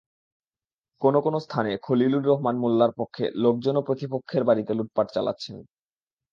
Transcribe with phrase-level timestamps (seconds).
[1.01, 5.55] কোনো কোনো স্থানে খলিলুর রহমান মোল্লার পক্ষের লোকজনও প্রতিপক্ষের বাড়িতে লুটপাট চালাচ্ছেন।